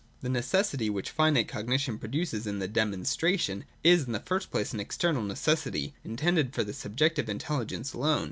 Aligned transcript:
232.] 0.21 0.27
The 0.33 0.39
necessity, 0.39 0.89
which 0.89 1.11
finite 1.11 1.47
cognition 1.47 1.99
produces 1.99 2.47
in 2.47 2.57
the 2.57 2.67
Demonstration, 2.67 3.65
is, 3.83 4.07
in 4.07 4.13
the 4.13 4.19
first 4.19 4.49
place, 4.49 4.73
an 4.73 4.79
external 4.79 5.21
necessity, 5.21 5.93
intended 6.03 6.55
for 6.55 6.63
the 6.63 6.73
subjective 6.73 7.29
intelligence 7.29 7.93
alone. 7.93 8.19